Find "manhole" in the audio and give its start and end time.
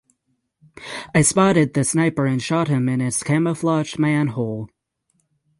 3.99-4.67